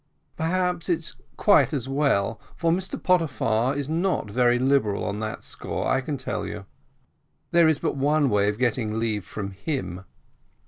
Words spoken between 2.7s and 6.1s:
Mr Pottyfar is not very liberal on that score, I